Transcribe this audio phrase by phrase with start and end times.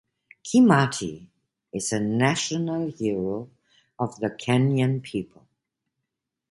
[0.43, 1.27] Kimathi
[1.71, 3.51] is a national hero
[3.99, 5.47] of the Kenyan people.